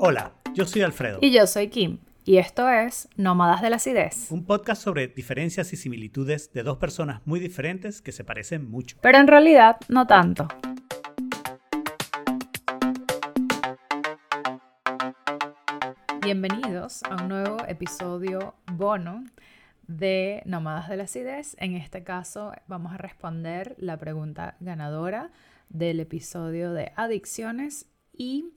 Hola, 0.00 0.32
yo 0.54 0.64
soy 0.64 0.82
Alfredo. 0.82 1.18
Y 1.20 1.32
yo 1.32 1.44
soy 1.48 1.70
Kim. 1.70 1.98
Y 2.24 2.36
esto 2.36 2.68
es 2.68 3.08
Nómadas 3.16 3.60
de 3.62 3.68
la 3.68 3.76
Acidez. 3.76 4.30
Un 4.30 4.44
podcast 4.44 4.80
sobre 4.80 5.08
diferencias 5.08 5.72
y 5.72 5.76
similitudes 5.76 6.52
de 6.52 6.62
dos 6.62 6.78
personas 6.78 7.20
muy 7.26 7.40
diferentes 7.40 8.00
que 8.00 8.12
se 8.12 8.22
parecen 8.22 8.70
mucho. 8.70 8.96
Pero 9.00 9.18
en 9.18 9.26
realidad 9.26 9.78
no 9.88 10.06
tanto. 10.06 10.46
Bienvenidos 16.22 17.02
a 17.02 17.16
un 17.20 17.28
nuevo 17.28 17.56
episodio 17.66 18.54
bono 18.72 19.24
de 19.88 20.44
Nómadas 20.44 20.88
de 20.88 20.96
la 20.96 21.04
Acidez. 21.04 21.56
En 21.58 21.74
este 21.74 22.04
caso 22.04 22.52
vamos 22.68 22.92
a 22.92 22.98
responder 22.98 23.74
la 23.78 23.96
pregunta 23.96 24.56
ganadora 24.60 25.32
del 25.70 25.98
episodio 25.98 26.72
de 26.72 26.92
adicciones 26.94 27.86
y 28.12 28.52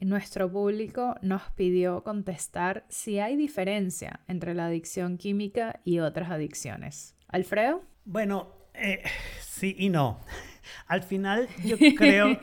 nuestro 0.00 0.50
público 0.50 1.16
nos 1.22 1.42
pidió 1.52 2.02
contestar 2.02 2.84
si 2.88 3.18
hay 3.18 3.36
diferencia 3.36 4.20
entre 4.28 4.54
la 4.54 4.66
adicción 4.66 5.18
química 5.18 5.80
y 5.84 6.00
otras 6.00 6.30
adicciones. 6.30 7.16
Alfredo. 7.28 7.82
Bueno, 8.04 8.52
eh, 8.74 9.02
sí 9.40 9.74
y 9.78 9.88
no. 9.88 10.20
Al 10.86 11.02
final 11.02 11.48
yo 11.64 11.76
creo 11.96 12.38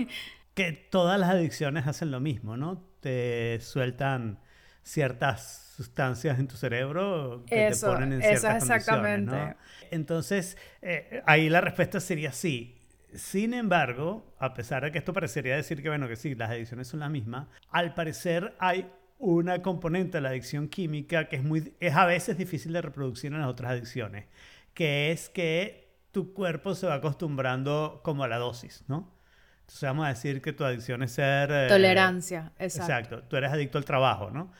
que 0.53 0.71
todas 0.73 1.19
las 1.19 1.29
adicciones 1.29 1.87
hacen 1.87 2.11
lo 2.11 2.19
mismo, 2.19 2.57
¿no? 2.57 2.83
Te 2.99 3.59
sueltan 3.61 4.39
ciertas 4.83 5.73
sustancias 5.75 6.39
en 6.39 6.47
tu 6.47 6.55
cerebro 6.55 7.43
que 7.47 7.71
te 7.71 7.85
ponen 7.85 8.13
en 8.13 8.21
ciertas 8.21 8.63
exactamente. 8.63 9.31
condiciones, 9.31 9.55
¿no? 9.55 9.87
Entonces, 9.91 10.57
eh, 10.81 11.21
ahí 11.25 11.49
la 11.49 11.61
respuesta 11.61 11.99
sería 11.99 12.31
sí. 12.31 12.77
Sin 13.15 13.53
embargo, 13.53 14.35
a 14.39 14.53
pesar 14.53 14.83
de 14.83 14.91
que 14.91 14.97
esto 14.97 15.13
parecería 15.13 15.55
decir 15.55 15.81
que, 15.81 15.89
bueno, 15.89 16.07
que 16.07 16.15
sí, 16.15 16.35
las 16.35 16.49
adicciones 16.49 16.87
son 16.87 16.99
las 16.99 17.09
mismas, 17.09 17.47
al 17.69 17.93
parecer 17.93 18.55
hay 18.59 18.89
una 19.17 19.61
componente 19.61 20.17
de 20.17 20.21
la 20.21 20.29
adicción 20.29 20.67
química 20.67 21.29
que 21.29 21.37
es, 21.37 21.43
muy, 21.43 21.73
es 21.79 21.95
a 21.95 22.05
veces 22.05 22.37
difícil 22.37 22.73
de 22.73 22.81
reproducir 22.81 23.31
en 23.31 23.39
las 23.39 23.49
otras 23.49 23.71
adicciones, 23.71 24.25
que 24.73 25.11
es 25.11 25.29
que 25.29 25.85
tu 26.11 26.33
cuerpo 26.33 26.75
se 26.75 26.87
va 26.87 26.95
acostumbrando 26.95 28.01
como 28.03 28.23
a 28.23 28.27
la 28.27 28.37
dosis, 28.37 28.83
¿no? 28.87 29.13
Entonces 29.61 29.81
vamos 29.81 30.05
a 30.05 30.09
decir 30.09 30.41
que 30.41 30.53
tu 30.53 30.63
adicción 30.63 31.01
es 31.01 31.11
ser... 31.13 31.49
Eh, 31.51 31.67
Tolerancia, 31.67 32.51
exacto. 32.59 32.93
Exacto, 32.93 33.23
tú 33.27 33.35
eres 33.35 33.51
adicto 33.51 33.77
al 33.77 33.85
trabajo, 33.85 34.29
¿no? 34.29 34.51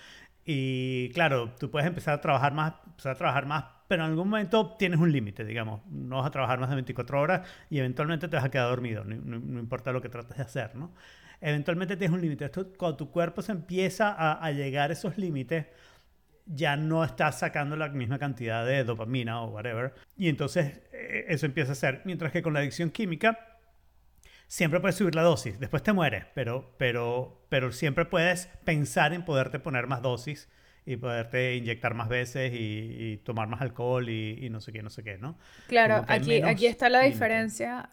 Y 0.46 1.10
claro, 1.10 1.54
tú 1.60 1.70
puedes 1.70 1.88
empezar 1.88 2.16
a 2.16 2.22
trabajar 2.22 2.54
más, 2.54 2.74
empezar 2.88 3.12
a 3.14 3.16
trabajar 3.16 3.46
más 3.46 3.66
pero 3.88 4.04
en 4.04 4.12
algún 4.12 4.30
momento 4.30 4.76
tienes 4.78 5.00
un 5.00 5.12
límite, 5.12 5.46
digamos. 5.46 5.86
No 5.88 6.18
vas 6.18 6.28
a 6.28 6.32
trabajar 6.32 6.60
más 6.60 6.70
de 6.70 6.76
24 6.76 7.20
horas 7.20 7.48
y 7.70 7.80
eventualmente 7.80 8.28
te 8.28 8.36
vas 8.36 8.46
a 8.46 8.52
quedar 8.52 8.70
dormido, 8.70 9.04
no, 9.04 9.60
importa 9.60 9.92
lo 9.92 10.02
que 10.02 10.10
trates 10.10 10.38
de 10.38 10.44
hacer, 10.44 10.76
¿no? 10.76 10.94
Eventualmente 11.42 11.98
tienes 11.98 12.16
un 12.16 12.22
límite. 12.22 12.50
Cuando 12.78 12.98
tu 12.98 13.12
cuerpo 13.12 13.42
se 13.42 13.52
empieza 13.52 14.16
a, 14.34 14.52
llegar 14.52 14.90
a 14.90 14.94
esos 14.94 15.18
límites, 15.18 15.68
ya 16.46 16.78
no 16.78 17.04
estás 17.04 17.40
sacando 17.40 17.76
la 17.76 17.90
misma 17.90 18.18
cantidad 18.18 18.66
de 18.66 18.84
dopamina 18.84 19.42
o 19.42 19.50
whatever. 19.50 19.94
Y 20.16 20.30
entonces 20.30 20.82
eh, 20.94 21.26
eso 21.28 21.46
empieza 21.46 21.74
a 21.74 21.76
ser. 21.76 22.02
Mientras 22.06 22.32
que 22.32 22.42
con 22.42 22.54
la 22.54 22.60
adicción 22.60 22.90
química, 22.90 23.58
siempre 24.48 24.80
puedes 24.80 24.96
subir 24.96 25.14
la 25.14 25.24
dosis. 25.24 25.60
Después 25.60 25.84
te 25.84 25.94
mueres, 25.94 26.26
pero, 26.34 26.74
pero, 26.78 27.46
pero 27.50 27.72
siempre 27.72 28.06
puedes 28.06 28.48
pensar 28.64 29.14
en 29.14 29.24
poderte 29.26 29.60
poner 29.60 29.88
más 29.88 30.02
dosis 30.02 30.50
y 30.86 30.98
poderte 30.98 31.56
inyectar 31.56 31.94
más 31.96 32.10
veces 32.10 32.52
y, 32.54 33.18
tomar 33.24 33.48
más 33.48 33.62
alcohol 33.62 34.08
y, 34.10 34.50
no 34.50 34.62
sé 34.62 34.72
qué, 34.72 34.84
no 34.84 34.90
sé 34.90 35.04
qué, 35.04 35.18
¿no? 35.18 35.38
Claro, 35.68 36.06
aquí, 36.08 36.42
aquí 36.42 36.68
está 36.68 36.90
la 36.90 37.02
diferencia. 37.02 37.90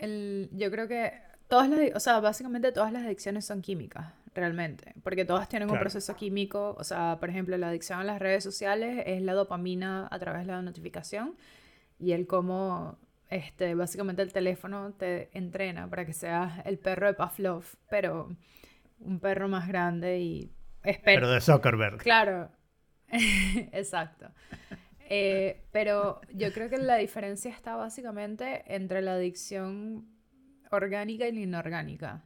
El, 0.00 0.50
yo 0.52 0.70
creo 0.70 0.86
que 0.86 1.12
todas 1.48 1.68
las, 1.70 1.80
o 1.94 2.00
sea, 2.00 2.20
básicamente 2.20 2.72
todas 2.72 2.92
las 2.92 3.04
adicciones 3.04 3.46
son 3.46 3.62
químicas, 3.62 4.12
realmente, 4.34 4.92
porque 5.02 5.24
todas 5.24 5.48
tienen 5.48 5.70
un 5.70 5.78
proceso 5.78 6.14
químico, 6.14 6.76
o 6.78 6.84
sea, 6.84 7.16
por 7.18 7.30
ejemplo, 7.30 7.56
la 7.56 7.68
adicción 7.68 8.00
a 8.00 8.04
las 8.04 8.18
redes 8.18 8.44
sociales 8.44 9.02
es 9.06 9.22
la 9.22 9.32
dopamina 9.32 10.08
a 10.10 10.18
través 10.18 10.46
de 10.46 10.52
la 10.52 10.60
notificación 10.60 11.36
y 11.98 12.12
el 12.12 12.26
cómo, 12.26 12.98
este, 13.30 13.74
básicamente 13.74 14.20
el 14.20 14.32
teléfono 14.32 14.92
te 14.92 15.30
entrena 15.32 15.88
para 15.88 16.04
que 16.04 16.12
seas 16.12 16.52
el 16.66 16.78
perro 16.78 17.06
de 17.06 17.14
Pavlov, 17.14 17.64
pero 17.88 18.36
un 19.00 19.20
perro 19.20 19.48
más 19.48 19.68
grande 19.68 20.20
y 20.20 20.50
pero 21.04 21.30
de 21.30 21.40
Zuckerberg. 21.40 21.98
Claro, 21.98 22.50
exacto. 23.72 24.30
Eh, 25.08 25.62
pero 25.72 26.20
yo 26.32 26.52
creo 26.52 26.68
que 26.68 26.78
la 26.78 26.96
diferencia 26.96 27.50
está 27.50 27.76
básicamente 27.76 28.64
entre 28.74 29.02
la 29.02 29.14
adicción 29.14 30.06
orgánica 30.70 31.28
y 31.28 31.32
la 31.32 31.40
inorgánica. 31.40 32.24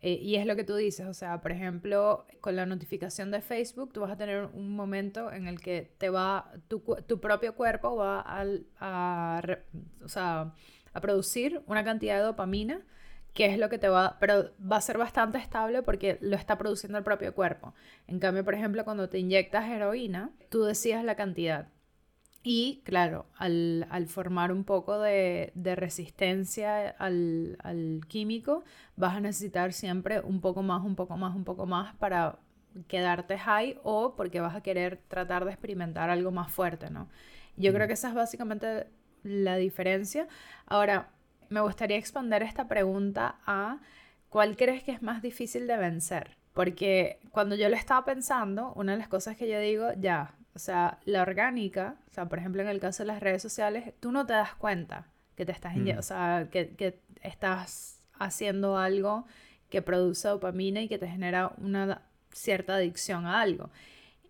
Eh, 0.00 0.18
y 0.22 0.36
es 0.36 0.46
lo 0.46 0.56
que 0.56 0.64
tú 0.64 0.76
dices, 0.76 1.06
o 1.06 1.14
sea, 1.14 1.40
por 1.40 1.52
ejemplo, 1.52 2.26
con 2.40 2.54
la 2.54 2.66
notificación 2.66 3.30
de 3.30 3.40
Facebook, 3.40 3.92
tú 3.92 4.00
vas 4.00 4.10
a 4.10 4.16
tener 4.16 4.44
un 4.52 4.76
momento 4.76 5.32
en 5.32 5.48
el 5.48 5.60
que 5.60 5.90
te 5.98 6.10
va, 6.10 6.52
tu, 6.68 6.80
tu 7.06 7.18
propio 7.18 7.54
cuerpo 7.54 7.96
va 7.96 8.20
a, 8.20 8.44
a, 8.78 10.52
a 10.92 11.00
producir 11.00 11.62
una 11.66 11.82
cantidad 11.84 12.18
de 12.18 12.24
dopamina 12.24 12.84
que 13.36 13.44
es 13.46 13.58
lo 13.58 13.68
que 13.68 13.78
te 13.78 13.88
va, 13.88 14.16
pero 14.18 14.50
va 14.60 14.78
a 14.78 14.80
ser 14.80 14.96
bastante 14.96 15.36
estable 15.36 15.82
porque 15.82 16.18
lo 16.22 16.36
está 16.36 16.56
produciendo 16.56 16.96
el 16.96 17.04
propio 17.04 17.34
cuerpo. 17.34 17.74
En 18.06 18.18
cambio, 18.18 18.44
por 18.44 18.54
ejemplo, 18.54 18.82
cuando 18.84 19.10
te 19.10 19.18
inyectas 19.18 19.68
heroína, 19.68 20.30
tú 20.48 20.64
decides 20.64 21.04
la 21.04 21.16
cantidad. 21.16 21.68
Y 22.42 22.80
claro, 22.84 23.26
al, 23.36 24.06
formar 24.08 24.52
un 24.52 24.64
poco 24.64 24.98
de, 25.00 25.52
resistencia 25.76 26.88
al, 26.88 27.58
al, 27.62 28.00
químico, 28.08 28.64
vas 28.96 29.16
a 29.16 29.20
necesitar 29.20 29.74
siempre 29.74 30.20
un 30.20 30.40
poco 30.40 30.62
más, 30.62 30.82
un 30.82 30.96
poco 30.96 31.16
más, 31.18 31.36
un 31.36 31.44
poco 31.44 31.66
más 31.66 31.94
para 31.96 32.38
quedarte 32.88 33.38
high 33.38 33.78
o 33.82 34.16
porque 34.16 34.40
vas 34.40 34.56
a 34.56 34.62
querer 34.62 34.98
tratar 35.08 35.44
de 35.44 35.50
experimentar 35.50 36.08
algo 36.08 36.30
más 36.30 36.50
fuerte, 36.50 36.88
¿no? 36.88 37.08
Yo 37.56 37.72
creo 37.74 37.86
que 37.86 37.94
esa 37.94 38.08
es 38.08 38.14
básicamente 38.14 38.86
la 39.24 39.56
diferencia. 39.56 40.26
Ahora, 40.66 41.10
me 41.48 41.60
gustaría 41.60 41.96
expandir 41.96 42.42
esta 42.42 42.68
pregunta 42.68 43.36
a 43.46 43.78
cuál 44.28 44.56
crees 44.56 44.82
que 44.82 44.92
es 44.92 45.02
más 45.02 45.22
difícil 45.22 45.66
de 45.66 45.76
vencer. 45.76 46.36
Porque 46.52 47.20
cuando 47.32 47.54
yo 47.54 47.68
lo 47.68 47.76
estaba 47.76 48.04
pensando, 48.04 48.72
una 48.74 48.92
de 48.92 48.98
las 48.98 49.08
cosas 49.08 49.36
que 49.36 49.48
yo 49.48 49.60
digo, 49.60 49.90
ya, 49.98 50.34
o 50.54 50.58
sea, 50.58 50.98
la 51.04 51.20
orgánica, 51.22 51.96
o 52.10 52.14
sea, 52.14 52.26
por 52.28 52.38
ejemplo, 52.38 52.62
en 52.62 52.68
el 52.68 52.80
caso 52.80 53.02
de 53.02 53.08
las 53.08 53.20
redes 53.20 53.42
sociales, 53.42 53.92
tú 54.00 54.10
no 54.10 54.24
te 54.24 54.32
das 54.32 54.54
cuenta 54.54 55.06
que 55.34 55.44
te 55.44 55.52
estás, 55.52 55.76
mm. 55.76 55.98
o 55.98 56.02
sea, 56.02 56.48
que, 56.50 56.74
que, 56.74 57.00
estás 57.22 58.00
haciendo 58.14 58.78
algo 58.78 59.26
que 59.68 59.82
produce 59.82 60.28
dopamina 60.28 60.80
y 60.80 60.88
que 60.88 60.96
te 60.96 61.08
genera 61.08 61.52
una 61.58 62.02
cierta 62.32 62.76
adicción 62.76 63.26
a 63.26 63.40
algo. 63.40 63.70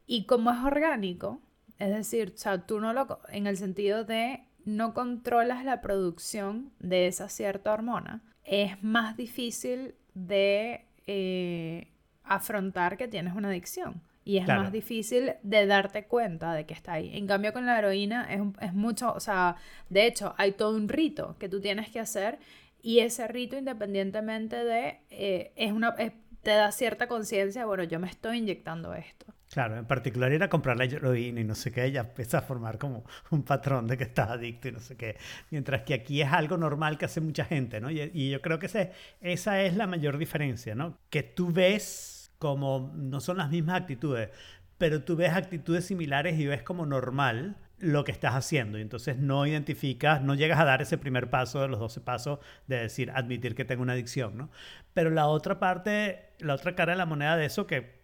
Y 0.07 0.25
como 0.25 0.51
es 0.51 0.59
orgánico, 0.59 1.41
es 1.79 1.91
decir, 1.91 2.33
o 2.35 2.39
sea, 2.39 2.67
tú 2.67 2.81
no 2.81 2.93
lo, 2.93 3.21
en 3.29 3.47
el 3.47 3.57
sentido 3.57 4.05
de 4.05 4.41
no 4.67 4.93
controlas 4.93 5.65
la 5.65 5.81
producción 5.81 6.73
de 6.81 7.07
esa 7.07 7.31
cierta 7.31 7.73
hormona, 7.73 8.23
es 8.45 8.83
más 8.83 9.17
difícil 9.17 9.95
de 10.15 10.85
eh, 11.07 11.89
afrontar 12.25 12.99
que 12.99 13.09
tienes 13.09 13.35
una 13.35 13.49
adicción. 13.49 14.03
Y 14.25 14.39
es 14.39 14.49
más 14.49 14.73
difícil 14.73 15.35
de 15.45 15.67
darte 15.67 16.07
cuenta 16.07 16.53
de 16.53 16.67
que 16.67 16.75
está 16.75 16.95
ahí. 16.95 17.17
En 17.17 17.29
cambio, 17.29 17.53
con 17.53 17.65
la 17.65 17.79
heroína 17.79 18.27
es, 18.61 18.75
mucho, 18.75 19.13
o 19.15 19.21
sea, 19.21 19.55
de 19.89 20.05
hecho, 20.05 20.35
hay 20.37 20.51
todo 20.51 20.75
un 20.77 20.89
rito 20.89 21.37
que 21.39 21.49
tú 21.49 21.61
tienes 21.61 21.91
que 21.91 22.01
hacer 22.01 22.41
y 22.83 22.99
ese 22.99 23.29
rito, 23.29 23.57
independientemente 23.57 24.65
de, 24.65 24.99
eh, 25.11 25.53
es 25.55 25.71
una, 25.71 25.95
te 25.95 26.51
da 26.51 26.73
cierta 26.73 27.07
conciencia, 27.07 27.67
bueno, 27.67 27.85
yo 27.85 28.01
me 28.01 28.09
estoy 28.09 28.39
inyectando 28.39 28.95
esto. 28.95 29.27
Claro, 29.57 29.79
en 29.79 29.87
particular 29.87 30.31
ir 30.35 30.43
a 30.43 30.51
comprar 30.51 30.77
la 30.77 30.85
heroína 30.85 31.41
y 31.41 31.45
no 31.45 31.55
sé 31.55 31.73
qué, 31.73 31.91
ya 31.91 32.03
empieza 32.03 32.37
a 32.37 32.43
formar 32.43 32.77
como 32.77 33.07
un 33.31 33.43
patrón 33.43 33.87
de 33.87 33.97
que 33.97 34.05
estás 34.05 34.29
adicto 34.29 34.69
y 34.69 34.73
no 34.73 34.81
sé 34.81 34.99
qué. 34.99 35.17
Mientras 35.51 35.81
que 35.81 35.95
aquí 35.95 36.21
es 36.21 36.31
algo 36.31 36.59
normal 36.59 36.99
que 36.99 37.07
hace 37.07 37.23
mucha 37.23 37.47
gente, 37.47 37.81
¿no? 37.81 37.91
Y, 37.91 38.29
yo 38.29 38.43
creo 38.43 38.59
que 38.59 38.67
ese, 38.67 38.93
esa 39.23 39.63
es 39.63 39.75
la 39.75 39.87
mayor 39.87 40.19
diferencia, 40.19 40.75
¿no? 40.75 40.99
Que 41.09 41.23
tú 41.23 41.51
ves 41.51 42.31
como, 42.39 42.93
no 42.97 43.19
son 43.21 43.39
las 43.39 43.49
mismas 43.49 43.81
actitudes, 43.81 44.29
pero 44.77 45.03
tú 45.03 45.17
ves 45.17 45.33
actitudes 45.33 45.87
similares 45.87 46.39
y 46.39 46.47
ves 46.47 46.63
como 46.63 46.85
normal 46.85 47.57
lo 47.79 48.05
que 48.05 48.13
estás 48.13 48.35
haciendo. 48.35 48.77
Y 48.77 48.83
entonces 48.83 49.17
no 49.17 49.47
identificas, 49.47 50.21
no 50.21 50.35
llegas 50.35 50.61
a 50.61 50.67
dar 50.67 50.83
ese 50.83 50.99
primer 50.99 51.31
paso 51.31 51.63
de 51.63 51.69
los 51.69 51.81
12 51.81 52.03
pasos 52.03 52.41
de 52.67 52.77
decir, 52.81 53.11
admitir 53.11 53.55
que 53.55 53.65
tengo 53.65 53.83
una 53.83 53.95
adicción, 53.95 54.37
¿no? 54.37 54.51
Pero 54.93 55.09
la 55.09 55.29
otra 55.29 55.59
parte, 55.59 56.35
la 56.41 56.53
otra 56.53 56.75
cara 56.75 56.93
de 56.93 56.99
la 56.99 57.07
moneda 57.07 57.39
de 57.39 57.47
eso 57.47 57.67
que 57.67 57.97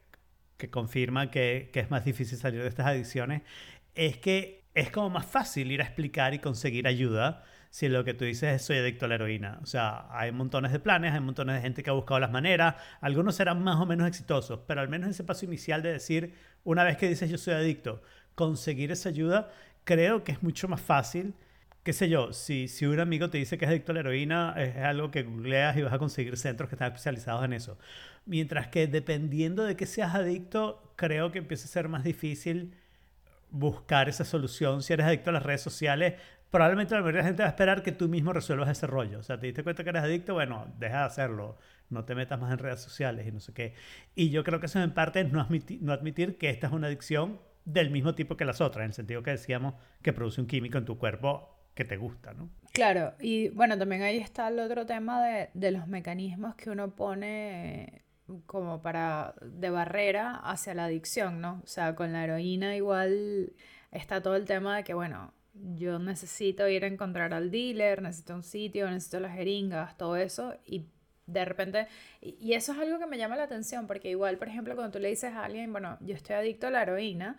que 0.63 0.71
confirma 0.71 1.29
que, 1.29 1.71
que, 1.73 1.81
es 1.81 1.91
más 1.91 2.05
difícil 2.05 2.39
salir 2.39 2.63
de 2.63 2.69
estas 2.69 2.87
adicciones, 2.87 3.43
es 3.97 4.17
que 4.19 4.63
es 4.75 4.91
como 4.93 5.11
más 5.11 5.27
fácil 5.27 5.73
ir 5.73 5.81
a 5.83 5.85
explicar 5.85 6.35
y 6.35 6.39
conseguir 6.39 6.87
ayuda 6.87 7.43
si 7.71 7.89
lo 7.89 8.05
que 8.05 8.15
tú 8.15 8.25
dices 8.25 8.55
es 8.55 8.63
soy 8.63 8.77
adicto 8.77 9.07
a 9.07 9.09
la 9.09 9.17
heroína. 9.17 9.59
O 9.61 9.67
sea, 9.67 10.07
hay 10.11 10.31
montones 10.31 10.71
de 10.71 10.79
planes, 10.79 11.15
hay 11.15 11.21
montones 11.21 11.57
de 11.57 11.63
gente 11.63 11.83
que 11.83 11.91
ha 11.91 11.95
buscado 11.95 12.21
las 12.21 12.31
maneras, 12.31 12.77
algunos 13.01 13.35
serán 13.35 13.65
más 13.65 13.81
o 13.81 13.87
menos 13.87 14.07
exitosos, 14.07 14.61
pero 14.69 14.81
al 14.81 14.89
menos 14.89 15.11
ese 15.11 15.25
paso 15.25 15.47
inicial 15.47 15.83
de 15.83 15.95
decir, 15.95 16.35
una 16.63 16.85
vez 16.85 16.97
que 16.97 17.09
dices 17.09 17.29
yo 17.29 17.39
soy 17.39 17.55
adicto, 17.55 18.03
conseguir 18.37 18.93
esa 18.93 19.09
ayuda, 19.09 19.51
creo 19.83 20.23
que 20.23 20.31
es 20.31 20.45
mucho 20.45 20.69
más 20.69 20.81
fácil 20.81 21.35
qué 21.83 21.93
sé 21.93 22.09
yo, 22.09 22.33
si, 22.33 22.69
si 22.69 22.87
un 22.87 23.01
amigo 23.01 23.29
te 23.31 23.39
dice 23.39 23.59
que 23.59 23.65
es 23.65 23.71
adicto 23.71 23.93
a 23.93 23.95
la 23.95 24.01
heroína, 24.01 24.55
es 24.57 24.77
algo 24.77 25.11
que 25.11 25.23
googleas 25.25 25.77
y 25.77 25.83
vas 25.83 25.93
a 25.93 25.99
conseguir 25.99 26.37
centros 26.37 26.69
que 26.69 26.77
están 26.77 26.89
especializados 26.89 27.45
en 27.45 27.53
eso. 27.53 27.79
Mientras 28.25 28.69
que 28.69 28.87
dependiendo 28.87 29.65
de 29.65 29.77
que 29.77 29.87
seas 29.87 30.15
adicto, 30.15 30.93
creo 30.97 31.33
que 31.33 31.39
empieza 31.39 31.65
a 31.65 31.69
ser 31.69 31.89
más 31.89 32.05
difícil 32.05 32.75
buscar 33.51 34.09
esa 34.09 34.25
solución. 34.25 34.83
Si 34.83 34.93
eres 34.93 35.07
adicto 35.07 35.31
a 35.31 35.33
las 35.33 35.43
redes 35.43 35.61
sociales, 35.61 36.15
probablemente 36.51 36.95
la 36.95 37.01
mayoría 37.01 37.19
de 37.19 37.23
la 37.23 37.29
gente 37.29 37.43
va 37.43 37.49
a 37.49 37.51
esperar 37.51 37.83
que 37.83 37.93
tú 37.93 38.09
mismo 38.09 38.33
resuelvas 38.33 38.69
ese 38.71 38.87
rollo. 38.87 39.19
O 39.19 39.23
sea, 39.25 39.41
te 39.41 39.47
diste 39.47 39.65
cuenta 39.65 39.83
que 39.83 39.91
eres 39.91 40.03
adicto, 40.03 40.35
bueno, 40.35 40.73
deja 40.79 40.99
de 40.99 41.05
hacerlo. 41.05 41.57
No 41.91 42.05
te 42.05 42.15
metas 42.15 42.41
más 42.41 42.53
en 42.53 42.59
redes 42.59 42.81
sociales 42.81 43.27
y 43.27 43.33
no 43.33 43.41
sé 43.41 43.53
qué. 43.53 43.75
Y 44.15 44.31
yo 44.31 44.45
creo 44.45 44.61
que 44.61 44.67
eso 44.67 44.81
en 44.81 44.93
parte 44.93 45.21
es 45.21 45.33
no 45.33 45.47
no 45.81 45.93
admitir 45.93 46.39
que 46.39 46.49
esta 46.49 46.69
es 46.69 46.73
una 46.73 46.87
adicción 46.87 47.41
del 47.65 47.91
mismo 47.91 48.15
tipo 48.15 48.37
que 48.37 48.45
las 48.45 48.61
otras, 48.61 48.85
en 48.85 48.91
el 48.91 48.95
sentido 48.95 49.23
que 49.23 49.33
decíamos 49.33 49.75
que 50.03 50.13
produce 50.13 50.41
un 50.41 50.47
químico 50.47 50.79
en 50.79 50.85
tu 50.85 50.99
cuerpo 50.99 51.62
que 51.75 51.85
te 51.85 51.97
gusta, 51.97 52.35
¿no? 52.35 52.51
Claro, 52.73 53.15
y 53.21 53.49
bueno, 53.51 53.79
también 53.79 54.03
ahí 54.03 54.19
está 54.19 54.49
el 54.49 54.59
otro 54.59 54.87
tema 54.87 55.23
de, 55.27 55.51
de 55.55 55.71
los 55.71 55.87
mecanismos 55.87 56.55
que 56.55 56.71
uno 56.71 56.95
pone 56.95 58.03
como 58.47 58.81
para 58.83 59.35
de 59.43 59.71
barrera 59.71 60.37
hacia 60.37 60.75
la 60.75 60.87
adicción, 60.87 61.41
¿no? 61.41 61.61
O 61.65 61.67
sea, 61.67 61.95
con 61.95 62.13
la 62.13 62.25
heroína 62.25 62.77
igual 62.77 63.53
está 63.91 64.23
todo 64.23 64.37
el 64.37 64.45
tema 64.47 64.77
de 64.77 64.85
que, 64.85 64.95
bueno, 64.95 65.33
yo 65.55 65.99
necesito 65.99 66.67
ir 66.69 66.85
a 66.85 66.89
encontrar 66.89 67.35
al 67.35 67.51
dealer, 67.51 68.03
necesito 68.03 68.35
un 68.35 68.43
sitio, 68.43 68.91
necesito 68.91 69.21
las 69.21 69.35
jeringas, 69.35 69.97
todo 69.99 70.17
eso, 70.17 70.55
y 70.65 70.87
de 71.27 71.45
repente, 71.45 71.89
y 72.21 72.55
eso 72.55 72.73
es 72.73 72.79
algo 72.79 72.99
que 72.99 73.07
me 73.07 73.19
llama 73.19 73.37
la 73.37 73.45
atención, 73.45 73.87
porque 73.87 74.11
igual, 74.11 74.39
por 74.39 74.49
ejemplo, 74.49 74.75
cuando 74.75 74.93
tú 74.93 74.99
le 74.99 75.09
dices 75.09 75.33
a 75.33 75.45
alguien, 75.45 75.73
bueno, 75.73 75.99
yo 76.01 76.15
estoy 76.15 76.37
adicto 76.37 76.67
a 76.67 76.71
la 76.71 76.83
heroína, 76.83 77.37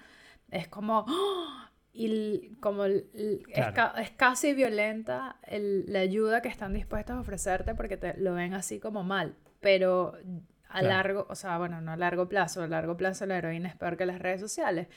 es 0.51 0.67
como, 0.67 1.05
¡oh! 1.07 1.72
Y 1.93 2.55
como 2.59 2.85
es, 2.85 3.03
es, 3.13 4.11
casi 4.17 4.53
violenta 4.53 5.37
la 5.47 5.99
ayuda 5.99 6.41
que 6.41 6.49
están 6.49 6.73
dispuestos 6.73 7.15
a 7.15 7.19
ofrecerte 7.19 7.75
porque 7.75 7.97
te 7.97 8.17
lo 8.17 8.33
ven 8.33 8.55
así 8.55 8.79
como 8.79 9.03
mal, 9.03 9.35
pero 9.59 10.17
a 10.69 10.81
largo, 10.81 11.27
o 11.29 11.35
sea, 11.35 11.59
bueno, 11.59 11.81
no 11.81 11.91
a 11.91 11.97
largo 11.97 12.27
plazo, 12.27 12.63
a 12.63 12.67
largo 12.67 12.97
plazo 12.97 13.27
la 13.27 13.37
heroína 13.37 13.69
es 13.69 13.75
peor 13.75 13.95
que 13.95 14.07
las 14.07 14.17
redes 14.17 14.41
sociales, 14.41 14.87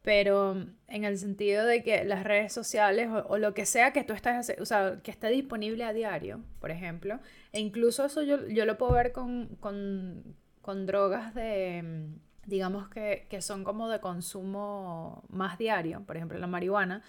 pero 0.00 0.64
en 0.86 1.04
el 1.04 1.18
sentido 1.18 1.66
de 1.66 1.82
que 1.82 2.02
las 2.04 2.24
redes 2.24 2.50
sociales 2.50 3.10
o, 3.26 3.36
lo 3.36 3.52
que 3.52 3.66
sea 3.66 3.92
que 3.92 4.04
tú 4.04 4.14
estás, 4.14 4.50
o 4.58 4.64
sea, 4.64 5.00
que 5.02 5.10
esté 5.10 5.28
disponible 5.28 5.84
a 5.84 5.92
diario, 5.92 6.40
por 6.60 6.70
ejemplo, 6.70 7.20
e 7.52 7.60
incluso 7.60 8.06
eso 8.06 8.22
yo, 8.22 8.48
yo 8.48 8.64
lo 8.64 8.78
puedo 8.78 8.92
ver 8.92 9.12
con, 9.12 9.56
con, 9.60 10.34
con 10.62 10.86
drogas 10.86 11.34
de, 11.34 12.08
digamos 12.48 12.88
que, 12.88 13.26
que, 13.30 13.42
son 13.42 13.64
como 13.64 13.88
de 13.88 14.00
consumo 14.00 15.24
más 15.28 15.58
diario, 15.58 16.02
por 16.06 16.16
ejemplo 16.16 16.38
la 16.38 16.46
marihuana, 16.46 17.02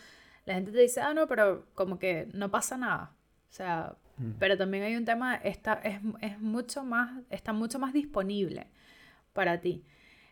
la 0.46 0.56
gente 0.56 0.72
te 0.72 0.80
dice, 0.80 1.02
ah, 1.02 1.14
no, 1.14 1.28
pero 1.28 1.66
como 1.76 2.00
que 2.00 2.30
no 2.34 2.52
pasa 2.52 2.78
nada, 2.78 3.14
o 3.50 3.54
sea, 3.54 3.96
mm. 4.18 4.32
pero 4.40 4.58
también 4.58 4.84
hay 4.84 4.96
un 4.96 5.06
tema, 5.06 5.36
está, 5.36 5.74
es, 5.84 6.00
es 6.22 6.40
mucho 6.40 6.84
más, 6.84 7.22
está 7.30 7.54
mucho 7.54 7.80
más 7.80 7.94
disponible 7.94 8.68
para 9.34 9.62
ti. 9.62 9.84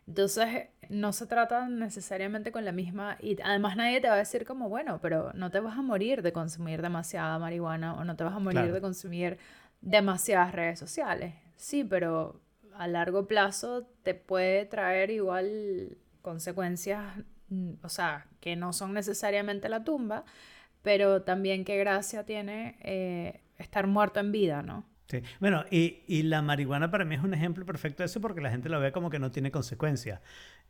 Entonces, 0.07 0.69
no 0.89 1.11
se 1.11 1.27
trata 1.27 1.67
necesariamente 1.67 2.53
con 2.53 2.63
la 2.63 2.71
misma, 2.71 3.17
y 3.19 3.37
además 3.41 3.75
nadie 3.75 3.99
te 3.99 4.07
va 4.07 4.13
a 4.15 4.17
decir 4.17 4.45
como, 4.45 4.69
bueno, 4.69 4.99
pero 5.01 5.33
no 5.33 5.51
te 5.51 5.59
vas 5.59 5.77
a 5.77 5.81
morir 5.81 6.21
de 6.21 6.31
consumir 6.31 6.81
demasiada 6.81 7.37
marihuana 7.39 7.93
o 7.95 8.05
no 8.05 8.15
te 8.15 8.23
vas 8.23 8.33
a 8.33 8.39
morir 8.39 8.71
de 8.71 8.79
consumir 8.79 9.37
demasiadas 9.81 10.53
redes 10.53 10.79
sociales. 10.79 11.33
Sí, 11.57 11.83
pero 11.83 12.39
a 12.77 12.87
largo 12.87 13.27
plazo 13.27 13.87
te 14.03 14.13
puede 14.13 14.65
traer 14.65 15.09
igual 15.09 15.97
consecuencias, 16.21 17.03
mm, 17.49 17.73
o 17.83 17.89
sea, 17.89 18.27
que 18.39 18.55
no 18.55 18.73
son 18.73 18.93
necesariamente 18.93 19.69
la 19.69 19.83
tumba, 19.83 20.25
pero 20.81 21.21
también 21.23 21.65
qué 21.65 21.77
gracia 21.77 22.25
tiene 22.25 22.77
eh, 22.81 23.41
estar 23.57 23.87
muerto 23.87 24.19
en 24.19 24.31
vida, 24.31 24.61
¿no? 24.61 24.85
Sí. 25.07 25.21
Bueno, 25.39 25.63
y, 25.71 26.03
y, 26.07 26.23
la 26.23 26.41
marihuana 26.41 26.91
para 26.91 27.05
mí 27.05 27.15
es 27.15 27.23
un 27.23 27.33
ejemplo 27.33 27.65
perfecto 27.65 28.03
de 28.03 28.07
eso 28.07 28.19
porque 28.19 28.41
la 28.41 28.49
gente 28.51 28.67
lo 28.67 28.79
ve 28.81 28.91
como 28.91 29.09
que 29.09 29.19
no 29.19 29.31
tiene 29.31 29.51
consecuencias. 29.51 30.19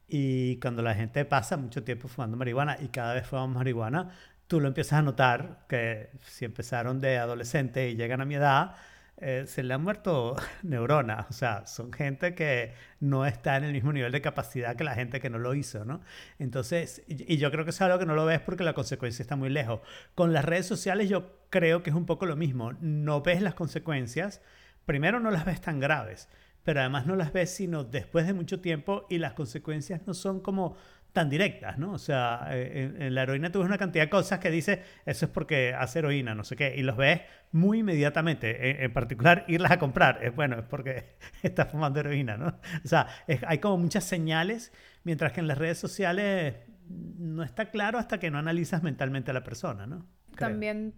Y 0.07 0.57
cuando 0.59 0.83
la 0.83 0.93
gente 0.93 1.25
pasa 1.25 1.57
mucho 1.57 1.83
tiempo 1.83 2.07
fumando 2.07 2.37
marihuana 2.37 2.77
y 2.79 2.89
cada 2.89 3.15
vez 3.15 3.27
fumamos 3.27 3.55
marihuana, 3.55 4.11
tú 4.47 4.61
lo 4.61 4.67
empiezas 4.67 4.99
a 4.99 5.01
notar 5.01 5.65
que 5.67 6.11
si 6.21 6.45
empezaron 6.45 6.99
de 7.01 7.17
adolescente 7.17 7.89
y 7.89 7.95
llegan 7.95 8.21
a 8.21 8.25
mi 8.25 8.35
edad, 8.35 8.75
eh, 9.19 9.45
se 9.47 9.63
le 9.63 9.73
han 9.73 9.81
muerto 9.81 10.35
neuronas. 10.63 11.27
O 11.29 11.33
sea, 11.33 11.65
son 11.65 11.91
gente 11.91 12.35
que 12.35 12.73
no 12.99 13.25
está 13.25 13.57
en 13.57 13.63
el 13.63 13.73
mismo 13.73 13.91
nivel 13.91 14.11
de 14.11 14.21
capacidad 14.21 14.75
que 14.75 14.83
la 14.83 14.93
gente 14.93 15.19
que 15.19 15.29
no 15.29 15.39
lo 15.39 15.55
hizo, 15.55 15.85
¿no? 15.85 16.01
Entonces, 16.39 17.03
y, 17.07 17.33
y 17.33 17.37
yo 17.37 17.51
creo 17.51 17.63
que 17.63 17.71
es 17.71 17.81
algo 17.81 17.99
que 17.99 18.05
no 18.05 18.15
lo 18.15 18.25
ves 18.25 18.39
porque 18.41 18.63
la 18.63 18.73
consecuencia 18.73 19.23
está 19.23 19.35
muy 19.35 19.49
lejos. 19.49 19.81
Con 20.15 20.33
las 20.33 20.45
redes 20.45 20.67
sociales 20.67 21.09
yo 21.09 21.39
creo 21.49 21.83
que 21.83 21.89
es 21.89 21.95
un 21.95 22.05
poco 22.05 22.25
lo 22.25 22.35
mismo. 22.35 22.73
No 22.79 23.21
ves 23.21 23.41
las 23.41 23.55
consecuencias, 23.55 24.41
primero 24.85 25.19
no 25.19 25.31
las 25.31 25.45
ves 25.45 25.61
tan 25.61 25.79
graves, 25.79 26.29
pero 26.63 26.81
además 26.81 27.05
no 27.05 27.15
las 27.15 27.33
ves 27.33 27.49
sino 27.49 27.83
después 27.83 28.27
de 28.27 28.33
mucho 28.33 28.59
tiempo 28.59 29.07
y 29.09 29.17
las 29.19 29.33
consecuencias 29.33 30.01
no 30.05 30.13
son 30.13 30.41
como 30.41 30.75
tan 31.17 31.31
directas, 31.31 31.79
¿no? 31.79 31.93
O 31.93 31.97
sea, 31.97 32.47
eh, 32.51 32.93
en, 32.99 33.15
la 33.15 33.23
heroína 33.23 33.51
tú 33.51 33.57
ves 33.57 33.65
una 33.65 33.79
cantidad 33.79 34.03
de 34.03 34.09
cosas 34.11 34.37
que 34.37 34.51
dices, 34.51 34.81
eso 35.03 35.25
es 35.25 35.31
porque 35.31 35.73
hace 35.73 35.97
heroína, 35.97 36.35
no 36.35 36.43
sé 36.43 36.55
qué, 36.55 36.75
y 36.77 36.83
los 36.83 36.95
ves 36.95 37.21
muy 37.51 37.79
inmediatamente. 37.79 38.83
En, 38.83 38.93
particular, 38.93 39.43
irlas 39.47 39.71
a 39.71 39.79
comprar, 39.79 40.19
es 40.21 40.35
bueno, 40.35 40.59
es 40.59 40.65
porque 40.65 41.15
estás 41.41 41.71
fumando 41.71 42.01
heroína, 42.01 42.37
¿no? 42.37 42.59
O 42.85 42.87
sea, 42.87 43.07
hay 43.47 43.57
como 43.57 43.79
muchas 43.79 44.03
señales, 44.03 44.71
mientras 45.03 45.31
que 45.31 45.39
en 45.39 45.47
las 45.47 45.57
redes 45.57 45.79
sociales 45.79 46.53
no 46.87 47.41
está 47.41 47.71
claro 47.71 47.97
hasta 47.97 48.19
que 48.19 48.29
no 48.29 48.37
analizas 48.37 48.83
mentalmente 48.83 49.31
a 49.31 49.33
la 49.33 49.43
persona, 49.43 49.87
¿no? 49.87 50.05
También 50.37 50.93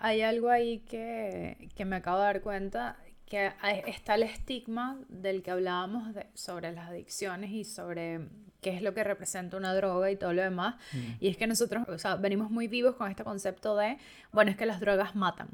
hay 0.00 0.22
algo 0.22 0.48
ahí 0.48 0.78
que, 0.78 1.68
que 1.76 1.84
me 1.84 1.96
acabo 1.96 2.20
de 2.20 2.24
dar 2.24 2.40
cuenta, 2.40 2.96
que 3.28 3.52
está 3.86 4.14
el 4.14 4.22
estigma 4.22 4.98
del 5.08 5.42
que 5.42 5.50
hablábamos 5.50 6.14
sobre 6.34 6.72
las 6.72 6.88
adicciones 6.88 7.50
y 7.50 7.64
sobre 7.64 8.28
qué 8.60 8.70
es 8.74 8.82
lo 8.82 8.94
que 8.94 9.04
representa 9.04 9.56
una 9.56 9.74
droga 9.74 10.10
y 10.10 10.16
todo 10.16 10.32
lo 10.32 10.42
demás. 10.42 10.76
Mm. 10.92 10.98
Y 11.20 11.28
es 11.28 11.36
que 11.36 11.46
nosotros, 11.46 11.88
o 11.88 11.98
sea, 11.98 12.16
venimos 12.16 12.50
muy 12.50 12.68
vivos 12.68 12.96
con 12.96 13.10
este 13.10 13.24
concepto 13.24 13.76
de, 13.76 13.98
bueno, 14.32 14.50
es 14.50 14.56
que 14.56 14.66
las 14.66 14.80
drogas 14.80 15.14
matan. 15.14 15.48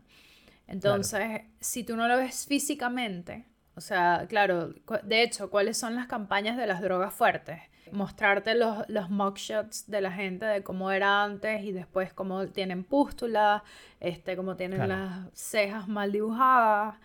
Entonces, 0.66 1.42
si 1.60 1.84
tú 1.84 1.96
no 1.96 2.08
lo 2.08 2.16
ves 2.16 2.46
físicamente, 2.46 3.44
o 3.76 3.80
sea, 3.80 4.26
claro, 4.28 4.72
de 5.02 5.22
hecho, 5.22 5.50
¿cuáles 5.50 5.76
son 5.76 5.94
las 5.94 6.06
campañas 6.06 6.56
de 6.56 6.66
las 6.66 6.80
drogas 6.80 7.12
fuertes? 7.12 7.60
Mostrarte 7.92 8.54
los, 8.54 8.88
los 8.88 9.10
mugshots 9.10 9.90
de 9.90 10.00
la 10.00 10.10
gente 10.10 10.46
de 10.46 10.62
cómo 10.62 10.90
era 10.90 11.22
antes 11.22 11.62
y 11.64 11.72
después 11.72 12.14
cómo 12.14 12.46
tienen 12.46 12.82
pústulas, 12.82 13.62
este, 14.00 14.36
cómo 14.36 14.56
tienen 14.56 14.88
las 14.88 15.28
cejas 15.34 15.86
mal 15.86 16.12
dibujadas, 16.12 16.96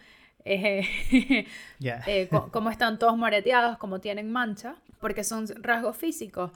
eh, 0.46 0.86
eh, 1.80 2.30
cómo 2.52 2.70
están 2.70 3.00
todos 3.00 3.18
moreteados, 3.18 3.78
cómo 3.78 4.00
tienen 4.00 4.32
manchas 4.32 4.76
porque 5.00 5.24
son 5.24 5.48
rasgos 5.62 5.98
físicos, 5.98 6.52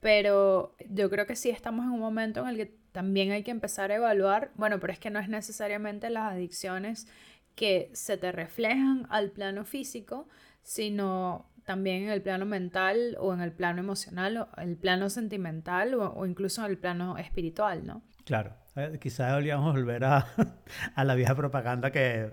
pero 0.00 0.74
yo 0.90 1.10
creo 1.10 1.26
que 1.26 1.36
sí 1.36 1.50
estamos 1.50 1.86
en 1.86 1.92
un 1.92 2.00
momento 2.00 2.40
en 2.40 2.48
el 2.48 2.56
que 2.56 2.76
también 2.92 3.30
hay 3.30 3.42
que 3.42 3.50
empezar 3.50 3.90
a 3.90 3.96
evaluar, 3.96 4.50
bueno, 4.54 4.78
pero 4.80 4.92
es 4.92 4.98
que 4.98 5.10
no 5.10 5.18
es 5.18 5.28
necesariamente 5.28 6.10
las 6.10 6.32
adicciones 6.32 7.08
que 7.54 7.90
se 7.94 8.16
te 8.16 8.32
reflejan 8.32 9.06
al 9.10 9.30
plano 9.30 9.64
físico, 9.64 10.28
sino 10.62 11.46
también 11.64 12.04
en 12.04 12.10
el 12.10 12.22
plano 12.22 12.46
mental 12.46 13.16
o 13.18 13.34
en 13.34 13.40
el 13.40 13.52
plano 13.52 13.80
emocional 13.80 14.36
o 14.36 14.48
el 14.58 14.76
plano 14.76 15.10
sentimental 15.10 15.94
o, 15.94 16.12
o 16.12 16.26
incluso 16.26 16.64
en 16.64 16.70
el 16.70 16.78
plano 16.78 17.18
espiritual, 17.18 17.86
¿no? 17.86 18.02
Claro. 18.24 18.54
Eh, 18.76 18.98
quizás 19.00 19.30
deberíamos 19.30 19.72
volver 19.72 20.04
a, 20.04 20.26
a, 20.94 21.04
la 21.04 21.14
vieja 21.14 21.34
propaganda 21.34 21.90
que 21.90 22.30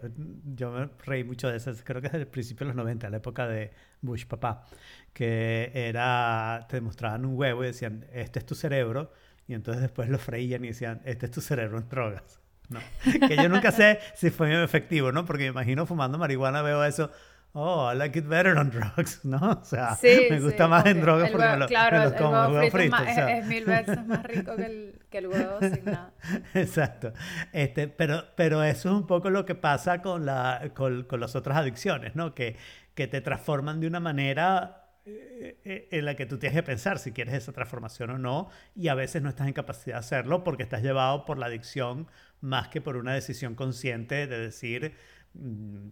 yo 0.56 0.72
me 0.72 0.90
reí 1.06 1.24
mucho 1.24 1.50
de 1.50 1.56
eso, 1.56 1.72
creo 1.84 2.02
que 2.02 2.08
es 2.08 2.14
el 2.14 2.28
principio 2.28 2.66
de 2.66 2.74
los 2.74 2.76
90, 2.76 3.10
la 3.10 3.18
época 3.18 3.48
de 3.48 3.72
Bush 4.02 4.26
papá, 4.26 4.66
que 5.14 5.72
era, 5.74 6.68
te 6.70 6.82
mostraban 6.82 7.26
un 7.26 7.38
huevo 7.38 7.64
y 7.64 7.68
decían, 7.68 8.06
este 8.12 8.40
es 8.40 8.46
tu 8.46 8.56
cerebro, 8.56 9.14
y 9.48 9.54
entonces 9.54 9.82
después 9.82 10.10
lo 10.10 10.18
freían 10.18 10.66
y 10.66 10.68
decían, 10.68 11.02
este 11.06 11.28
es 11.28 11.32
tu 11.32 11.40
cerebro 11.40 11.78
en 11.78 11.88
drogas. 11.88 12.42
¿no? 12.70 12.80
Que 13.28 13.38
yo 13.38 13.48
nunca 13.48 13.72
sé 13.72 14.00
si 14.16 14.30
fue 14.30 14.64
efectivo, 14.64 15.12
¿no? 15.12 15.26
Porque 15.26 15.44
me 15.44 15.50
imagino 15.50 15.86
fumando 15.86 16.18
marihuana 16.18 16.62
veo 16.62 16.84
eso, 16.84 17.10
oh, 17.54 17.86
I 17.86 17.96
like 17.96 18.18
it 18.18 18.28
better 18.28 18.58
on 18.58 18.70
drugs, 18.70 19.24
¿no? 19.24 19.60
O 19.62 19.64
sea, 19.64 19.98
me 20.04 20.40
gusta 20.40 20.68
más 20.68 20.86
en 20.86 21.02
drogas 21.02 21.32
porque 21.32 21.48
me 21.48 21.58
lo, 21.58 21.68
claro, 21.68 22.10
me 22.10 22.16
como 22.16 22.46
el 22.46 22.54
huevo 22.54 22.72
frito. 22.72 22.98
es, 23.04 23.46
mil 23.46 23.66
veces 23.66 24.06
más 24.08 24.24
rico 24.24 24.56
que 24.56 24.66
el, 24.66 25.00
que 25.10 25.18
el 25.20 25.28
huevo 25.28 25.60
sin 25.60 25.86
nada. 25.86 26.14
Exacto. 26.54 27.14
Este, 27.52 27.88
pero, 27.88 28.26
pero 28.36 28.64
eso 28.64 28.90
es 28.90 28.96
un 28.96 29.08
poco 29.08 29.30
lo 29.30 29.46
que 29.46 29.56
pasa 29.56 30.02
con, 30.02 30.26
la, 30.26 30.72
con, 30.74 31.04
con 31.04 31.20
las 31.20 31.36
otras 31.36 31.58
adicciones, 31.58 32.16
¿no? 32.16 32.34
Que, 32.34 32.58
que 32.96 33.08
te 33.08 33.22
transforman 33.22 33.80
de 33.80 33.88
una 33.88 34.00
manera 34.00 34.84
eh, 35.06 35.58
eh, 35.66 35.90
en 35.92 36.06
la 36.06 36.16
que 36.16 36.26
tú 36.26 36.38
tienes 36.38 36.56
que 36.56 36.64
pensar 36.64 36.98
si 36.98 37.12
quieres 37.12 37.34
esa 37.34 37.52
transformación 37.52 38.10
o 38.12 38.18
no, 38.18 38.50
y 38.74 38.88
a 38.88 38.96
veces 38.96 39.22
no 39.22 39.28
estás 39.28 39.48
en 39.48 39.54
capacidad 39.54 39.96
de 39.96 40.00
hacerlo 40.00 40.46
porque 40.46 40.64
estás 40.64 40.82
llevado 40.82 41.26
por 41.26 41.38
la 41.38 41.48
adicción 41.48 42.08
más 42.40 42.70
que 42.70 42.80
por 42.80 42.96
una 42.96 43.14
decisión 43.14 43.56
consciente 43.56 44.28
de 44.28 44.38
decir, 44.38 44.96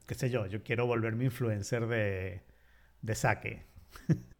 qué 0.06 0.16
sé 0.16 0.30
yo, 0.30 0.46
yo 0.48 0.64
quiero 0.64 0.86
volverme 0.86 1.26
influencer 1.26 1.88
de, 1.88 2.42
de 3.02 3.16
saque. 3.16 3.66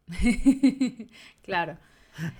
claro. 1.42 1.78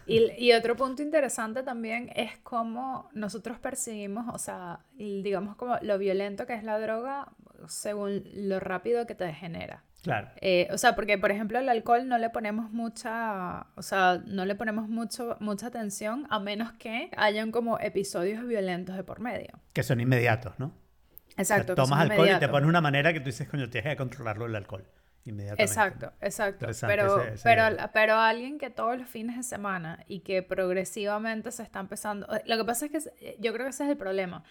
Y, 0.07 0.52
otro 0.52 0.76
punto 0.76 1.02
interesante 1.02 1.62
también 1.62 2.11
es 2.14 2.37
cómo 2.42 3.09
nosotros 3.14 3.59
percibimos, 3.59 4.33
o 4.35 4.38
sea, 4.38 4.81
digamos 4.97 5.57
como 5.57 5.78
lo 5.81 5.99
violento 5.99 6.47
que 6.47 6.54
es 6.54 6.62
la 6.62 6.78
droga 6.78 7.33
según 7.69 8.25
lo 8.35 8.61
rápido 8.61 9.07
que 9.07 9.14
te 9.14 9.25
degenera. 9.25 9.85
Claro. 10.02 10.28
Eh, 10.40 10.69
o 10.73 10.78
sea, 10.78 10.97
porque 10.97 11.16
por 11.16 11.31
ejemplo 11.31 11.61
el 11.61 11.69
alcohol 11.69 12.09
no 12.09 12.19
le 12.19 12.28
ponemos 12.28 12.71
mucha, 12.73 13.69
o 13.76 13.83
sea, 13.83 14.21
no 14.26 14.45
le 14.45 14.57
ponemos 14.57 14.88
mucho, 14.88 15.37
mucha 15.38 15.69
atención 15.69 16.26
a 16.28 16.40
menos 16.40 16.73
que 16.73 17.11
hayan 17.16 17.52
como 17.52 17.78
episodios 17.78 18.47
violentos 18.47 18.97
de 18.97 19.04
por 19.04 19.21
medio. 19.21 19.61
Que 19.73 19.85
son 19.85 20.00
inmediatos, 20.00 20.59
¿no? 20.59 20.73
Exacto. 21.37 21.75
tomas 21.75 22.01
alcohol 22.01 22.29
y 22.29 22.39
te 22.39 22.49
pones 22.49 22.69
una 22.69 22.81
manera 22.81 23.12
que 23.12 23.21
tú 23.21 23.27
dices, 23.27 23.49
coño, 23.49 23.69
tienes 23.71 23.93
que 23.93 23.97
controlarlo 23.97 24.47
el 24.47 24.55
alcohol. 24.55 24.85
Inmediatamente. 25.25 25.62
Exacto, 25.62 26.12
exacto. 26.21 26.67
Pero, 26.87 27.23
pero, 27.45 27.62
pero 27.93 28.17
alguien 28.17 28.59
que 28.59 28.71
todos 28.71 28.99
los 28.99 29.09
fines 29.09 29.37
de 29.37 29.45
semana 29.45 30.05
y 30.09 30.21
que 30.21 30.43
progresivamente 30.43 31.53
se 31.53 31.62
está 31.62 31.79
empezando. 31.79 32.27
Lo 32.45 32.57
que 32.57 32.65
pasa 32.65 32.87
es 32.87 32.91
que 32.91 33.37
yo 33.39 33.53
creo 33.53 33.67
que 33.67 33.71
ese 33.71 33.85
es 33.85 33.91
el 33.91 33.97
problema. 33.97 34.45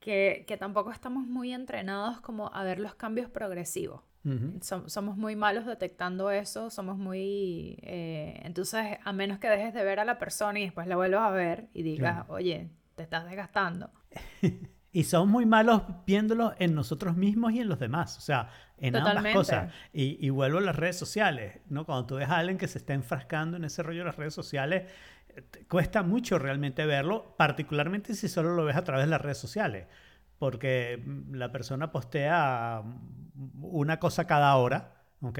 Que, 0.00 0.44
que 0.46 0.56
tampoco 0.56 0.92
estamos 0.92 1.26
muy 1.26 1.52
entrenados 1.52 2.20
como 2.20 2.52
a 2.54 2.62
ver 2.62 2.78
los 2.78 2.94
cambios 2.94 3.28
progresivos 3.28 4.02
somos 4.60 5.16
muy 5.16 5.36
malos 5.36 5.66
detectando 5.66 6.30
eso, 6.30 6.70
somos 6.70 6.98
muy... 6.98 7.78
Eh, 7.82 8.40
entonces, 8.44 8.98
a 9.02 9.12
menos 9.12 9.38
que 9.38 9.48
dejes 9.48 9.72
de 9.74 9.84
ver 9.84 10.00
a 10.00 10.04
la 10.04 10.18
persona 10.18 10.58
y 10.58 10.64
después 10.64 10.86
la 10.86 10.96
vuelvas 10.96 11.22
a 11.22 11.30
ver 11.30 11.68
y 11.72 11.82
digas, 11.82 12.24
oye, 12.28 12.68
te 12.94 13.02
estás 13.02 13.24
desgastando. 13.24 13.90
y 14.92 15.04
somos 15.04 15.28
muy 15.28 15.46
malos 15.46 15.82
viéndolo 16.06 16.54
en 16.58 16.74
nosotros 16.74 17.16
mismos 17.16 17.52
y 17.52 17.60
en 17.60 17.68
los 17.68 17.78
demás, 17.78 18.16
o 18.16 18.20
sea, 18.20 18.48
en 18.78 18.96
ambas 18.96 19.32
cosas. 19.34 19.72
Y, 19.92 20.24
y, 20.24 20.30
vuelvo 20.30 20.58
a 20.58 20.62
las 20.62 20.76
redes 20.76 20.96
sociales, 20.96 21.60
¿no? 21.68 21.84
Cuando 21.84 22.06
tú 22.06 22.14
ves 22.16 22.28
a 22.28 22.38
alguien 22.38 22.58
que 22.58 22.68
se 22.68 22.78
está 22.78 22.94
enfrascando 22.94 23.56
en 23.56 23.64
ese 23.64 23.82
rollo 23.82 24.00
de 24.00 24.06
las 24.06 24.16
redes 24.16 24.34
sociales, 24.34 24.90
cuesta 25.68 26.02
mucho 26.02 26.38
realmente 26.38 26.86
verlo, 26.86 27.34
particularmente 27.36 28.14
si 28.14 28.28
solo 28.28 28.54
lo 28.54 28.64
ves 28.64 28.76
a 28.76 28.84
través 28.84 29.06
de 29.06 29.10
las 29.10 29.20
redes 29.20 29.38
sociales 29.38 29.86
porque 30.38 31.02
la 31.30 31.50
persona 31.50 31.90
postea 31.90 32.82
una 33.60 33.98
cosa 33.98 34.26
cada 34.26 34.54
hora, 34.56 34.97
¿ok? 35.22 35.38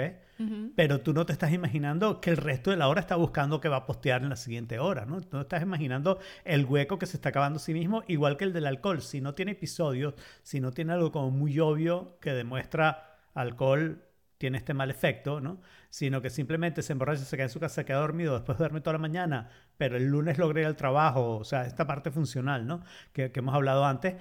Pero 0.77 1.01
tú 1.01 1.13
no 1.13 1.27
te 1.27 1.33
estás 1.33 1.53
imaginando 1.53 2.21
que 2.21 2.31
el 2.31 2.37
resto 2.37 2.71
de 2.71 2.77
la 2.77 2.89
hora 2.89 3.01
está 3.01 3.17
buscando 3.17 3.61
que 3.61 3.69
va 3.69 3.79
a 3.79 3.87
postear 3.87 4.23
en 4.23 4.29
la 4.29 4.37
siguiente 4.37 4.79
hora, 4.79 5.05
¿no? 5.05 5.21
Tú 5.21 5.37
no 5.37 5.43
estás 5.43 5.63
imaginando 5.63 6.19
el 6.45 6.65
hueco 6.65 6.99
que 6.99 7.07
se 7.07 7.17
está 7.17 7.31
acabando 7.31 7.57
a 7.57 7.61
sí 7.61 7.73
mismo, 7.73 8.05
igual 8.07 8.37
que 8.37 8.45
el 8.45 8.53
del 8.53 8.67
alcohol. 8.67 9.03
Si 9.03 9.21
no 9.21 9.35
tiene 9.35 9.53
episodios, 9.53 10.15
si 10.43 10.61
no 10.61 10.73
tiene 10.73 10.93
algo 10.93 11.11
como 11.11 11.31
muy 11.31 11.59
obvio 11.59 12.19
que 12.21 12.33
demuestra 12.33 13.17
alcohol 13.35 14.05
tiene 14.37 14.59
este 14.59 14.73
mal 14.73 14.91
efecto, 14.91 15.41
¿no? 15.41 15.61
Sino 15.91 16.23
que 16.23 16.31
simplemente 16.31 16.83
se 16.83 16.93
emborracha, 16.93 17.25
se 17.25 17.37
queda 17.37 17.47
en 17.47 17.51
su 17.51 17.59
casa, 17.59 17.77
se 17.77 17.85
queda 17.85 17.99
dormido, 17.99 18.35
después 18.35 18.57
duerme 18.57 18.81
toda 18.81 18.93
la 18.93 19.01
mañana, 19.01 19.51
pero 19.77 19.97
el 19.97 20.07
lunes 20.07 20.39
logra 20.39 20.61
ir 20.61 20.67
al 20.67 20.77
trabajo, 20.77 21.39
o 21.39 21.45
sea, 21.45 21.63
esta 21.67 21.89
parte 21.89 22.13
funcional, 22.13 22.65
¿no? 22.65 22.85
Que, 23.13 23.33
que 23.33 23.41
hemos 23.41 23.55
hablado 23.55 23.85
antes 23.85 24.15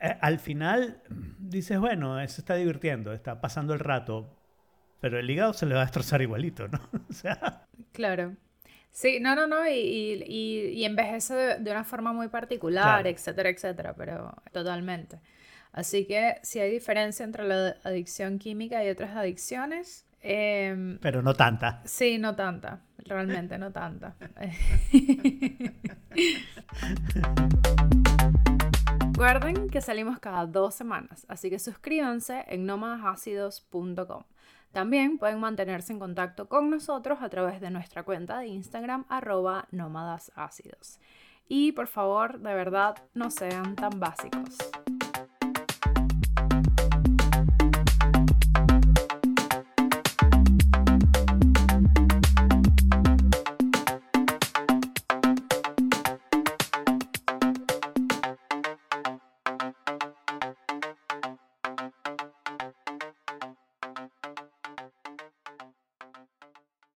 eh, 0.00 0.16
al 0.20 0.38
final 0.38 1.02
dices, 1.38 1.78
bueno, 1.78 2.20
eso 2.20 2.40
está 2.40 2.54
divirtiendo, 2.54 3.12
está 3.12 3.40
pasando 3.40 3.72
el 3.72 3.80
rato, 3.80 4.36
pero 5.00 5.18
el 5.18 5.28
hígado 5.30 5.52
se 5.52 5.66
le 5.66 5.74
va 5.74 5.82
a 5.82 5.84
destrozar 5.84 6.22
igualito, 6.22 6.68
¿no? 6.68 6.80
o 7.10 7.12
sea... 7.12 7.66
Claro. 7.92 8.34
Sí, 8.90 9.20
no, 9.20 9.34
no, 9.34 9.46
no, 9.46 9.68
y, 9.68 9.74
y, 10.26 10.68
y 10.74 10.84
envejece 10.84 11.34
de, 11.34 11.70
una 11.70 11.84
forma 11.84 12.14
muy 12.14 12.28
particular, 12.28 13.06
etcétera, 13.06 13.50
etcétera, 13.50 13.94
pero 13.94 14.34
totalmente. 14.52 15.20
Así 15.72 16.06
que 16.06 16.36
si 16.42 16.60
hay 16.60 16.70
diferencia 16.70 17.22
entre 17.22 17.44
la 17.44 17.76
adicción 17.84 18.38
química 18.38 18.82
y 18.82 18.88
otras 18.88 19.14
adicciones. 19.14 20.06
Em, 20.22 20.98
pero 21.00 21.20
no 21.20 21.34
tanta. 21.34 21.82
Sí, 21.84 22.16
no 22.16 22.34
tanta, 22.34 22.80
realmente 23.04 23.58
no 23.58 23.70
tanta. 23.70 24.16
Recuerden 29.12 29.68
que 29.68 29.82
salimos 29.82 30.18
cada 30.18 30.46
dos 30.46 30.74
semanas, 30.74 31.26
así 31.28 31.50
que 31.50 31.58
suscríbanse 31.58 32.44
en 32.48 32.64
nómadasácidos.com. 32.64 34.24
También 34.76 35.16
pueden 35.16 35.40
mantenerse 35.40 35.94
en 35.94 35.98
contacto 35.98 36.50
con 36.50 36.68
nosotros 36.68 37.22
a 37.22 37.30
través 37.30 37.62
de 37.62 37.70
nuestra 37.70 38.02
cuenta 38.02 38.40
de 38.40 38.48
Instagram 38.48 39.06
arroba 39.08 39.68
nómadasácidos. 39.70 41.00
Y 41.48 41.72
por 41.72 41.86
favor, 41.86 42.40
de 42.40 42.52
verdad, 42.52 42.94
no 43.14 43.30
sean 43.30 43.74
tan 43.74 43.98
básicos. 43.98 44.58